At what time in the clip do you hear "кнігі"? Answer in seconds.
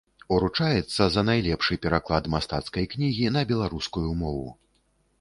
2.97-3.25